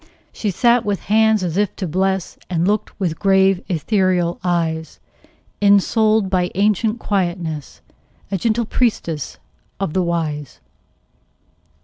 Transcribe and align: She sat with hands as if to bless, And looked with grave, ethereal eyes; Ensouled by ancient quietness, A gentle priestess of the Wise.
She 0.33 0.49
sat 0.49 0.83
with 0.83 1.01
hands 1.01 1.43
as 1.43 1.57
if 1.57 1.75
to 1.75 1.85
bless, 1.87 2.35
And 2.49 2.67
looked 2.67 2.99
with 2.99 3.19
grave, 3.19 3.63
ethereal 3.69 4.39
eyes; 4.43 4.99
Ensouled 5.61 6.27
by 6.27 6.49
ancient 6.55 6.97
quietness, 6.97 7.81
A 8.31 8.39
gentle 8.39 8.65
priestess 8.65 9.37
of 9.79 9.93
the 9.93 10.01
Wise. 10.01 10.59